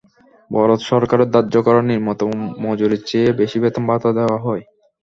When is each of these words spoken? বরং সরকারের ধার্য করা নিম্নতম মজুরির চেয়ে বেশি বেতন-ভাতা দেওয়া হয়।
বরং 0.51 0.77
সরকারের 0.89 1.29
ধার্য 1.33 1.53
করা 1.67 1.81
নিম্নতম 1.83 2.31
মজুরির 2.63 3.01
চেয়ে 3.05 3.29
বেশি 3.39 3.57
বেতন-ভাতা 3.63 4.09
দেওয়া 4.17 4.37
হয়। 4.45 4.63